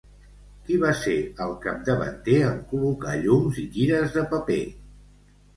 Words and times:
Qui 0.69 0.77
va 0.83 0.93
ser 1.01 1.17
el 1.45 1.53
capdavanter 1.65 2.39
en 2.47 2.57
col·locar 2.73 3.15
llums 3.27 3.63
i 3.65 3.67
tires 3.77 4.17
de 4.17 4.25
paper? 4.33 4.63